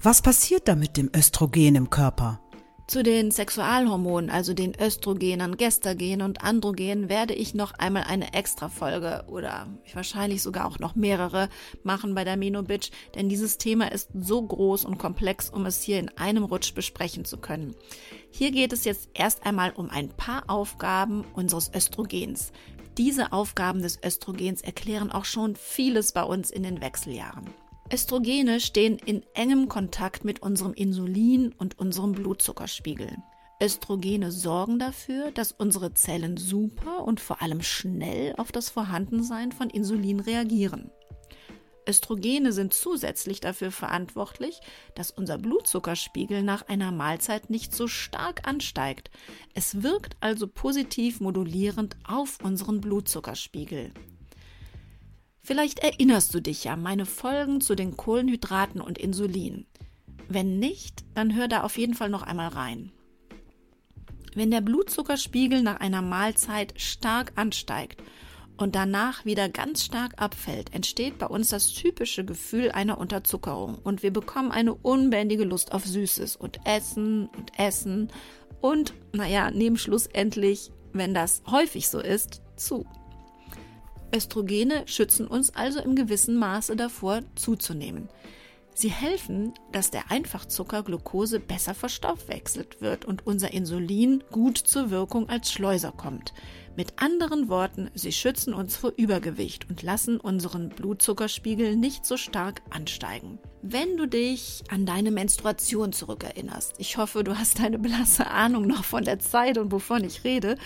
Was 0.02 0.20
passiert 0.20 0.68
da 0.68 0.76
mit 0.76 0.98
dem 0.98 1.10
Östrogen 1.16 1.76
im 1.76 1.88
Körper? 1.88 2.42
Zu 2.90 3.04
den 3.04 3.30
Sexualhormonen, 3.30 4.30
also 4.30 4.52
den 4.52 4.74
Östrogenen, 4.74 5.56
Gestagen 5.56 6.22
und 6.22 6.42
Androgen, 6.42 7.08
werde 7.08 7.34
ich 7.34 7.54
noch 7.54 7.70
einmal 7.74 8.02
eine 8.02 8.34
Extra-Folge 8.34 9.26
oder 9.28 9.68
wahrscheinlich 9.94 10.42
sogar 10.42 10.66
auch 10.66 10.80
noch 10.80 10.96
mehrere 10.96 11.50
machen 11.84 12.16
bei 12.16 12.24
der 12.24 12.36
Menobitch, 12.36 12.90
denn 13.14 13.28
dieses 13.28 13.58
Thema 13.58 13.92
ist 13.92 14.08
so 14.12 14.42
groß 14.42 14.84
und 14.84 14.98
komplex, 14.98 15.50
um 15.50 15.66
es 15.66 15.80
hier 15.82 16.00
in 16.00 16.08
einem 16.18 16.42
Rutsch 16.42 16.74
besprechen 16.74 17.24
zu 17.24 17.36
können. 17.36 17.76
Hier 18.32 18.50
geht 18.50 18.72
es 18.72 18.82
jetzt 18.82 19.08
erst 19.14 19.46
einmal 19.46 19.70
um 19.70 19.88
ein 19.88 20.08
paar 20.08 20.50
Aufgaben 20.50 21.24
unseres 21.34 21.70
Östrogens. 21.72 22.50
Diese 22.98 23.32
Aufgaben 23.32 23.82
des 23.82 24.00
Östrogens 24.04 24.62
erklären 24.62 25.12
auch 25.12 25.26
schon 25.26 25.54
vieles 25.54 26.10
bei 26.10 26.24
uns 26.24 26.50
in 26.50 26.64
den 26.64 26.80
Wechseljahren. 26.80 27.54
Östrogene 27.92 28.60
stehen 28.60 28.98
in 29.04 29.24
engem 29.34 29.68
Kontakt 29.68 30.24
mit 30.24 30.42
unserem 30.42 30.74
Insulin 30.74 31.52
und 31.58 31.78
unserem 31.80 32.12
Blutzuckerspiegel. 32.12 33.16
Östrogene 33.60 34.30
sorgen 34.30 34.78
dafür, 34.78 35.32
dass 35.32 35.50
unsere 35.50 35.92
Zellen 35.92 36.36
super 36.36 37.04
und 37.04 37.18
vor 37.18 37.42
allem 37.42 37.62
schnell 37.62 38.34
auf 38.36 38.52
das 38.52 38.70
Vorhandensein 38.70 39.50
von 39.50 39.68
Insulin 39.68 40.20
reagieren. 40.20 40.92
Östrogene 41.88 42.52
sind 42.52 42.72
zusätzlich 42.72 43.40
dafür 43.40 43.72
verantwortlich, 43.72 44.60
dass 44.94 45.10
unser 45.10 45.38
Blutzuckerspiegel 45.38 46.44
nach 46.44 46.68
einer 46.68 46.92
Mahlzeit 46.92 47.50
nicht 47.50 47.74
so 47.74 47.88
stark 47.88 48.46
ansteigt. 48.46 49.10
Es 49.52 49.82
wirkt 49.82 50.16
also 50.20 50.46
positiv 50.46 51.20
modulierend 51.20 51.96
auf 52.04 52.38
unseren 52.42 52.80
Blutzuckerspiegel. 52.80 53.92
Vielleicht 55.42 55.78
erinnerst 55.78 56.34
du 56.34 56.40
dich 56.40 56.64
ja 56.64 56.76
meine 56.76 57.06
Folgen 57.06 57.60
zu 57.60 57.74
den 57.74 57.96
Kohlenhydraten 57.96 58.80
und 58.80 58.98
Insulin. 58.98 59.66
Wenn 60.28 60.58
nicht, 60.58 61.04
dann 61.14 61.34
hör 61.34 61.48
da 61.48 61.62
auf 61.62 61.76
jeden 61.78 61.94
Fall 61.94 62.10
noch 62.10 62.22
einmal 62.22 62.48
rein. 62.48 62.92
Wenn 64.34 64.50
der 64.50 64.60
Blutzuckerspiegel 64.60 65.62
nach 65.62 65.80
einer 65.80 66.02
Mahlzeit 66.02 66.80
stark 66.80 67.32
ansteigt 67.34 68.00
und 68.56 68.76
danach 68.76 69.24
wieder 69.24 69.48
ganz 69.48 69.84
stark 69.84 70.20
abfällt, 70.22 70.72
entsteht 70.72 71.18
bei 71.18 71.26
uns 71.26 71.48
das 71.48 71.72
typische 71.72 72.24
Gefühl 72.24 72.70
einer 72.70 72.98
Unterzuckerung 72.98 73.78
und 73.82 74.02
wir 74.04 74.12
bekommen 74.12 74.52
eine 74.52 74.74
unbändige 74.74 75.44
Lust 75.44 75.72
auf 75.72 75.84
Süßes 75.84 76.36
und 76.36 76.60
Essen 76.64 77.26
und 77.36 77.58
Essen 77.58 78.12
und, 78.60 78.94
naja, 79.12 79.50
nehmen 79.50 79.78
schlussendlich, 79.78 80.70
wenn 80.92 81.14
das 81.14 81.42
häufig 81.50 81.88
so 81.88 81.98
ist, 81.98 82.42
zu. 82.56 82.86
Östrogene 84.14 84.82
schützen 84.86 85.26
uns 85.26 85.54
also 85.54 85.80
im 85.80 85.94
gewissen 85.94 86.36
Maße 86.36 86.76
davor 86.76 87.20
zuzunehmen. 87.34 88.08
Sie 88.74 88.90
helfen, 88.90 89.52
dass 89.72 89.90
der 89.90 90.10
Einfachzucker 90.10 90.82
Glucose 90.82 91.38
besser 91.40 91.74
verstoffwechselt 91.74 92.80
wird 92.80 93.04
und 93.04 93.26
unser 93.26 93.52
Insulin 93.52 94.24
gut 94.30 94.56
zur 94.56 94.90
Wirkung 94.90 95.28
als 95.28 95.52
Schleuser 95.52 95.92
kommt. 95.92 96.32
Mit 96.76 97.02
anderen 97.02 97.48
Worten, 97.48 97.90
sie 97.94 98.12
schützen 98.12 98.54
uns 98.54 98.76
vor 98.76 98.92
Übergewicht 98.96 99.68
und 99.68 99.82
lassen 99.82 100.18
unseren 100.18 100.70
Blutzuckerspiegel 100.70 101.76
nicht 101.76 102.06
so 102.06 102.16
stark 102.16 102.62
ansteigen. 102.70 103.38
Wenn 103.60 103.96
du 103.96 104.06
dich 104.06 104.62
an 104.70 104.86
deine 104.86 105.10
Menstruation 105.10 105.92
zurückerinnerst, 105.92 106.76
ich 106.78 106.96
hoffe, 106.96 107.24
du 107.24 107.36
hast 107.36 107.60
eine 107.60 107.78
blasse 107.78 108.28
Ahnung 108.28 108.66
noch 108.66 108.84
von 108.84 109.04
der 109.04 109.18
Zeit 109.18 109.58
und 109.58 109.72
wovon 109.72 110.04
ich 110.04 110.24
rede, 110.24 110.56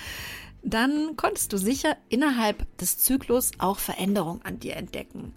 dann 0.64 1.16
konntest 1.16 1.52
du 1.52 1.58
sicher 1.58 1.96
innerhalb 2.08 2.76
des 2.78 2.98
Zyklus 2.98 3.52
auch 3.58 3.78
Veränderungen 3.78 4.42
an 4.42 4.58
dir 4.58 4.76
entdecken. 4.76 5.34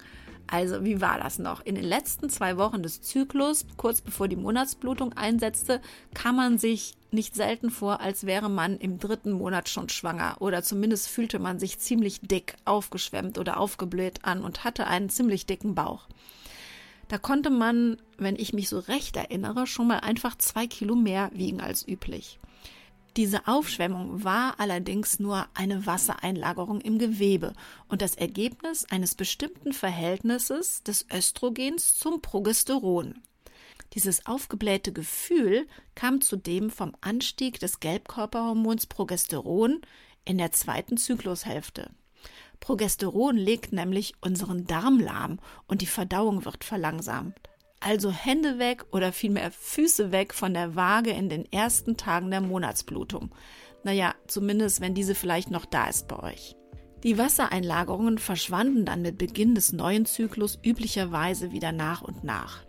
Also, 0.50 0.82
wie 0.82 1.02
war 1.02 1.18
das 1.18 1.38
noch? 1.38 1.60
In 1.60 1.74
den 1.74 1.84
letzten 1.84 2.30
zwei 2.30 2.56
Wochen 2.56 2.82
des 2.82 3.02
Zyklus, 3.02 3.66
kurz 3.76 4.00
bevor 4.00 4.28
die 4.28 4.36
Monatsblutung 4.36 5.12
einsetzte, 5.12 5.82
kam 6.14 6.36
man 6.36 6.56
sich 6.56 6.94
nicht 7.10 7.34
selten 7.34 7.70
vor, 7.70 8.00
als 8.00 8.24
wäre 8.24 8.48
man 8.48 8.78
im 8.78 8.98
dritten 8.98 9.32
Monat 9.32 9.68
schon 9.68 9.90
schwanger 9.90 10.36
oder 10.40 10.62
zumindest 10.62 11.08
fühlte 11.08 11.38
man 11.38 11.58
sich 11.58 11.78
ziemlich 11.78 12.20
dick, 12.20 12.56
aufgeschwemmt 12.64 13.38
oder 13.38 13.60
aufgebläht 13.60 14.24
an 14.24 14.42
und 14.42 14.64
hatte 14.64 14.86
einen 14.86 15.10
ziemlich 15.10 15.44
dicken 15.44 15.74
Bauch. 15.74 16.08
Da 17.08 17.18
konnte 17.18 17.50
man, 17.50 17.98
wenn 18.16 18.36
ich 18.36 18.52
mich 18.54 18.68
so 18.68 18.78
recht 18.78 19.16
erinnere, 19.16 19.66
schon 19.66 19.88
mal 19.88 20.00
einfach 20.00 20.36
zwei 20.36 20.66
Kilo 20.66 20.94
mehr 20.94 21.30
wiegen 21.34 21.60
als 21.60 21.86
üblich. 21.86 22.38
Diese 23.18 23.48
Aufschwemmung 23.48 24.22
war 24.22 24.60
allerdings 24.60 25.18
nur 25.18 25.48
eine 25.52 25.86
Wassereinlagerung 25.86 26.80
im 26.80 27.00
Gewebe 27.00 27.52
und 27.88 28.00
das 28.00 28.14
Ergebnis 28.14 28.84
eines 28.84 29.16
bestimmten 29.16 29.72
Verhältnisses 29.72 30.84
des 30.84 31.04
Östrogens 31.12 31.98
zum 31.98 32.22
Progesteron. 32.22 33.20
Dieses 33.94 34.24
aufgeblähte 34.26 34.92
Gefühl 34.92 35.66
kam 35.96 36.20
zudem 36.20 36.70
vom 36.70 36.92
Anstieg 37.00 37.58
des 37.58 37.80
Gelbkörperhormons 37.80 38.86
Progesteron 38.86 39.80
in 40.24 40.38
der 40.38 40.52
zweiten 40.52 40.96
Zyklushälfte. 40.96 41.90
Progesteron 42.60 43.36
legt 43.36 43.72
nämlich 43.72 44.12
unseren 44.20 44.64
Darm 44.68 45.00
lahm 45.00 45.40
und 45.66 45.82
die 45.82 45.86
Verdauung 45.86 46.44
wird 46.44 46.62
verlangsamt. 46.62 47.34
Also 47.80 48.10
Hände 48.10 48.58
weg 48.58 48.84
oder 48.90 49.12
vielmehr 49.12 49.50
Füße 49.50 50.10
weg 50.10 50.34
von 50.34 50.52
der 50.52 50.74
Waage 50.74 51.10
in 51.10 51.28
den 51.28 51.50
ersten 51.52 51.96
Tagen 51.96 52.30
der 52.30 52.40
Monatsblutung. 52.40 53.34
Naja, 53.84 54.14
zumindest 54.26 54.80
wenn 54.80 54.94
diese 54.94 55.14
vielleicht 55.14 55.50
noch 55.50 55.64
da 55.64 55.88
ist 55.88 56.08
bei 56.08 56.18
euch. 56.18 56.56
Die 57.04 57.16
Wassereinlagerungen 57.16 58.18
verschwanden 58.18 58.84
dann 58.84 59.02
mit 59.02 59.18
Beginn 59.18 59.54
des 59.54 59.72
neuen 59.72 60.04
Zyklus 60.04 60.58
üblicherweise 60.64 61.52
wieder 61.52 61.70
nach 61.70 62.02
und 62.02 62.24
nach. 62.24 62.64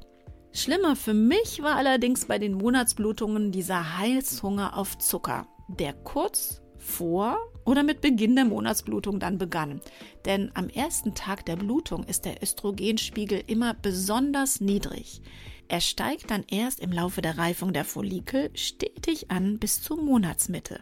Schlimmer 0.52 0.96
für 0.96 1.16
mich 1.16 1.62
war 1.64 1.76
allerdings 1.76 2.26
bei 2.26 2.38
den 2.38 2.54
Monatsblutungen 2.54 3.52
dieser 3.52 3.98
Heißhunger 3.98 4.78
auf 4.78 4.98
Zucker, 5.00 5.48
der 5.68 5.94
kurz 5.94 6.62
vor 6.80 7.38
oder 7.66 7.84
mit 7.84 8.02
Beginn 8.02 8.36
der 8.36 8.46
Monatsblutung 8.46 9.20
dann 9.20 9.38
begann. 9.38 9.82
Denn 10.26 10.52
am 10.56 10.70
ersten 10.70 11.14
Tag 11.14 11.46
der 11.46 11.56
Blutung 11.56 12.04
ist 12.06 12.26
der 12.26 12.42
Östrogenspiegel 12.42 13.44
immer 13.46 13.74
besonders 13.74 14.60
niedrig. 14.60 15.22
Er 15.68 15.82
steigt 15.82 16.32
dann 16.32 16.44
erst 16.50 16.80
im 16.80 16.92
Laufe 16.92 17.22
der 17.22 17.38
Reifung 17.38 17.74
der 17.74 17.86
Follikel 17.86 18.50
stetig 18.56 19.30
an 19.30 19.60
bis 19.60 19.84
zur 19.84 20.02
Monatsmitte. 20.02 20.80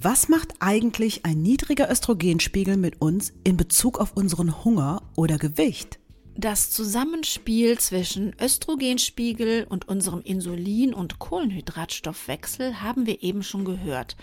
Was 0.00 0.28
macht 0.28 0.54
eigentlich 0.58 1.24
ein 1.24 1.40
niedriger 1.40 1.90
Östrogenspiegel 1.90 2.76
mit 2.76 3.00
uns 3.00 3.32
in 3.44 3.56
Bezug 3.56 4.00
auf 4.00 4.16
unseren 4.16 4.64
Hunger 4.64 5.02
oder 5.16 5.38
Gewicht? 5.38 6.00
Das 6.36 6.72
Zusammenspiel 6.72 7.78
zwischen 7.78 8.34
Östrogenspiegel 8.40 9.66
und 9.68 9.86
unserem 9.86 10.20
Insulin- 10.20 10.92
und 10.92 11.20
Kohlenhydratstoffwechsel 11.20 12.82
haben 12.82 13.06
wir 13.06 13.22
eben 13.22 13.44
schon 13.44 13.64
gehört. 13.64 14.16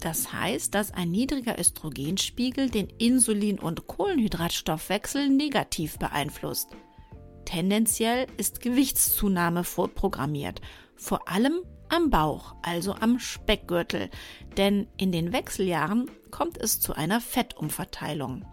Das 0.00 0.32
heißt, 0.32 0.74
dass 0.74 0.92
ein 0.92 1.10
niedriger 1.10 1.58
Östrogenspiegel 1.58 2.70
den 2.70 2.88
Insulin- 2.98 3.58
und 3.58 3.86
Kohlenhydratstoffwechsel 3.86 5.28
negativ 5.28 5.98
beeinflusst. 5.98 6.68
Tendenziell 7.44 8.26
ist 8.36 8.60
Gewichtszunahme 8.60 9.64
vorprogrammiert, 9.64 10.60
vor 10.94 11.28
allem 11.28 11.62
am 11.88 12.10
Bauch, 12.10 12.54
also 12.62 12.94
am 12.94 13.18
Speckgürtel, 13.18 14.10
denn 14.56 14.86
in 14.98 15.12
den 15.12 15.32
Wechseljahren 15.32 16.10
kommt 16.30 16.58
es 16.58 16.80
zu 16.80 16.94
einer 16.94 17.20
Fettumverteilung. 17.20 18.44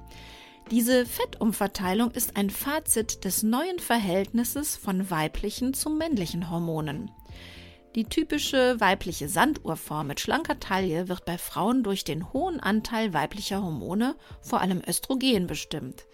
Diese 0.71 1.05
Fettumverteilung 1.05 2.11
ist 2.11 2.37
ein 2.37 2.49
Fazit 2.49 3.23
des 3.23 3.43
neuen 3.43 3.77
Verhältnisses 3.77 4.75
von 4.77 5.11
weiblichen 5.11 5.73
zu 5.73 5.89
männlichen 5.89 6.49
Hormonen. 6.49 7.11
Die 7.95 8.03
typische 8.03 8.77
weibliche 8.81 9.29
Sanduhrform 9.29 10.07
mit 10.07 10.19
schlanker 10.19 10.59
Taille 10.59 11.07
wird 11.07 11.23
bei 11.23 11.37
Frauen 11.37 11.81
durch 11.81 12.03
den 12.03 12.33
hohen 12.33 12.59
Anteil 12.59 13.13
weiblicher 13.13 13.63
Hormone, 13.63 14.17
vor 14.41 14.59
allem 14.59 14.81
Östrogen, 14.85 15.47
bestimmt. 15.47 16.05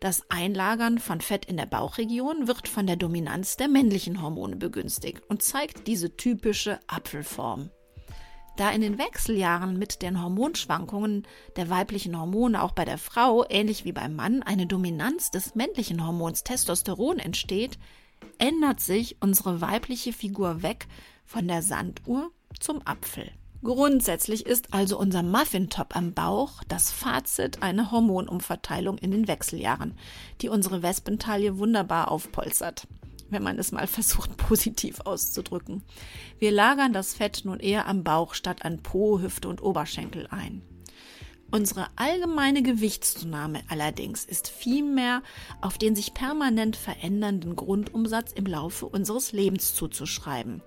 Das 0.00 0.24
Einlagern 0.30 0.98
von 0.98 1.20
Fett 1.20 1.44
in 1.44 1.56
der 1.56 1.66
Bauchregion 1.66 2.48
wird 2.48 2.66
von 2.66 2.88
der 2.88 2.96
Dominanz 2.96 3.56
der 3.56 3.68
männlichen 3.68 4.20
Hormone 4.20 4.56
begünstigt 4.56 5.22
und 5.28 5.44
zeigt 5.44 5.86
diese 5.86 6.16
typische 6.16 6.80
Apfelform. 6.88 7.70
Da 8.56 8.70
in 8.70 8.80
den 8.80 8.98
Wechseljahren 8.98 9.78
mit 9.78 10.02
den 10.02 10.20
Hormonschwankungen 10.20 11.22
der 11.54 11.70
weiblichen 11.70 12.18
Hormone 12.18 12.60
auch 12.60 12.72
bei 12.72 12.84
der 12.84 12.98
Frau, 12.98 13.46
ähnlich 13.48 13.84
wie 13.84 13.92
beim 13.92 14.16
Mann, 14.16 14.42
eine 14.42 14.66
Dominanz 14.66 15.30
des 15.30 15.54
männlichen 15.54 16.04
Hormons 16.04 16.42
Testosteron 16.42 17.20
entsteht, 17.20 17.78
ändert 18.38 18.80
sich 18.80 19.16
unsere 19.20 19.60
weibliche 19.60 20.12
Figur 20.12 20.62
weg 20.62 20.88
von 21.24 21.48
der 21.48 21.62
Sanduhr 21.62 22.30
zum 22.58 22.86
Apfel. 22.86 23.30
Grundsätzlich 23.64 24.44
ist 24.44 24.74
also 24.74 24.98
unser 24.98 25.22
Muffintop 25.22 25.94
am 25.94 26.14
Bauch 26.14 26.64
das 26.66 26.90
Fazit 26.90 27.62
einer 27.62 27.92
Hormonumverteilung 27.92 28.98
in 28.98 29.12
den 29.12 29.28
Wechseljahren, 29.28 29.94
die 30.40 30.48
unsere 30.48 30.82
Wespentaille 30.82 31.58
wunderbar 31.58 32.10
aufpolstert, 32.10 32.88
wenn 33.30 33.44
man 33.44 33.60
es 33.60 33.70
mal 33.70 33.86
versucht 33.88 34.36
positiv 34.36 35.00
auszudrücken. 35.02 35.84
Wir 36.40 36.50
lagern 36.50 36.92
das 36.92 37.14
Fett 37.14 37.42
nun 37.44 37.60
eher 37.60 37.86
am 37.86 38.02
Bauch 38.02 38.34
statt 38.34 38.64
an 38.64 38.82
Po, 38.82 39.20
Hüfte 39.20 39.48
und 39.48 39.62
Oberschenkel 39.62 40.26
ein. 40.28 40.62
Unsere 41.52 41.86
allgemeine 41.96 42.62
Gewichtszunahme 42.62 43.60
allerdings 43.68 44.24
ist 44.24 44.48
vielmehr 44.48 45.22
auf 45.60 45.78
den 45.78 45.94
sich 45.94 46.14
permanent 46.14 46.76
verändernden 46.76 47.54
Grundumsatz 47.54 48.32
im 48.32 48.46
Laufe 48.46 48.86
unseres 48.86 49.32
Lebens 49.32 49.74
zuzuschreiben. 49.74 50.62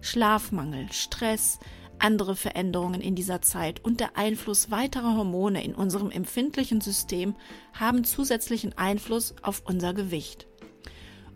Schlafmangel, 0.00 0.92
Stress, 0.92 1.58
andere 1.98 2.36
Veränderungen 2.36 3.00
in 3.00 3.14
dieser 3.14 3.42
Zeit 3.42 3.84
und 3.84 4.00
der 4.00 4.16
Einfluss 4.16 4.70
weiterer 4.70 5.16
Hormone 5.16 5.64
in 5.64 5.74
unserem 5.74 6.10
empfindlichen 6.10 6.80
System 6.80 7.34
haben 7.72 8.04
zusätzlichen 8.04 8.76
Einfluss 8.76 9.34
auf 9.42 9.62
unser 9.66 9.94
Gewicht. 9.94 10.46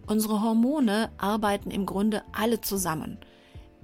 Unsere 0.06 0.42
Hormone 0.42 1.10
arbeiten 1.16 1.70
im 1.70 1.86
Grunde 1.86 2.22
alle 2.32 2.60
zusammen. 2.60 3.18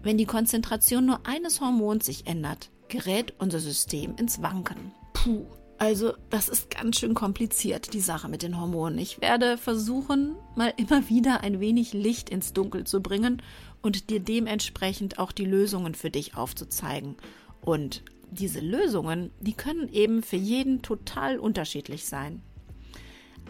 Wenn 0.02 0.18
die 0.18 0.26
Konzentration 0.26 1.06
nur 1.06 1.26
eines 1.26 1.60
Hormons 1.60 2.06
sich 2.06 2.26
ändert, 2.26 2.70
gerät 2.88 3.34
unser 3.38 3.60
System 3.60 4.14
ins 4.16 4.42
Wanken. 4.42 4.92
Puh, 5.12 5.46
also 5.78 6.14
das 6.28 6.48
ist 6.48 6.70
ganz 6.70 6.98
schön 6.98 7.14
kompliziert, 7.14 7.92
die 7.94 8.00
Sache 8.00 8.28
mit 8.28 8.42
den 8.42 8.60
Hormonen. 8.60 8.98
Ich 8.98 9.20
werde 9.20 9.56
versuchen, 9.56 10.34
mal 10.56 10.72
immer 10.76 11.08
wieder 11.08 11.42
ein 11.42 11.60
wenig 11.60 11.92
Licht 11.92 12.30
ins 12.30 12.52
Dunkel 12.52 12.84
zu 12.84 13.00
bringen 13.00 13.42
und 13.82 14.10
dir 14.10 14.20
dementsprechend 14.20 15.18
auch 15.18 15.32
die 15.32 15.44
Lösungen 15.44 15.94
für 15.94 16.10
dich 16.10 16.36
aufzuzeigen. 16.36 17.16
Und 17.60 18.02
diese 18.30 18.60
Lösungen, 18.60 19.30
die 19.40 19.54
können 19.54 19.88
eben 19.92 20.22
für 20.22 20.36
jeden 20.36 20.82
total 20.82 21.38
unterschiedlich 21.38 22.06
sein. 22.06 22.42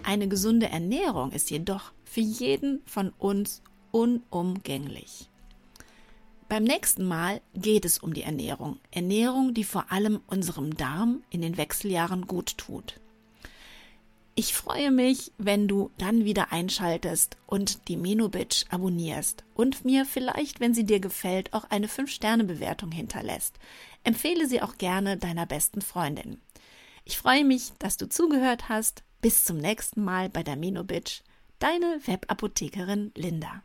Eine 0.05 0.29
gesunde 0.29 0.69
Ernährung 0.69 1.33
ist 1.33 1.51
jedoch 1.51 1.93
für 2.05 2.21
jeden 2.21 2.81
von 2.87 3.11
uns 3.19 3.63
unumgänglich. 3.91 5.29
Beim 6.49 6.65
nächsten 6.65 7.05
Mal 7.05 7.43
geht 7.55 7.85
es 7.85 7.99
um 7.99 8.15
die 8.15 8.23
Ernährung. 8.23 8.79
Ernährung, 8.91 9.53
die 9.53 9.65
vor 9.65 9.93
allem 9.93 10.21
unserem 10.29 10.75
Darm 10.77 11.23
in 11.29 11.43
den 11.43 11.59
Wechseljahren 11.59 12.27
gut 12.27 12.57
tut. 12.57 13.01
Ich 14.39 14.55
freue 14.55 14.93
mich, 14.93 15.33
wenn 15.37 15.67
du 15.67 15.91
dann 15.99 16.25
wieder 16.25 16.53
einschaltest 16.53 17.37
und 17.49 17.89
die 17.89 17.97
Menobitch 17.97 18.67
abonnierst 18.71 19.43
und 19.57 19.85
mir 19.85 20.05
vielleicht, 20.05 20.61
wenn 20.61 20.75
sie 20.75 20.87
dir 20.87 21.01
gefällt, 21.01 21.53
auch 21.53 21.65
eine 21.71 21.89
5-Sterne-Bewertung 21.89 22.93
hinterlässt. 22.93 23.59
Empfehle 24.05 24.47
sie 24.47 24.63
auch 24.63 24.79
gerne 24.79 25.17
deiner 25.17 25.45
besten 25.45 25.81
Freundin. 25.81 26.41
Ich 27.05 27.19
freue 27.19 27.45
mich, 27.45 27.73
dass 27.81 27.97
du 27.97 28.09
zugehört 28.09 28.69
hast. 28.69 29.03
Bis 29.21 29.43
zum 29.43 29.57
nächsten 29.57 30.05
Mal 30.05 30.29
bei 30.29 30.45
der 30.45 30.55
Menobitch. 30.55 31.25
Deine 31.59 31.99
Webapothekerin 32.07 33.11
Linda. 33.17 33.65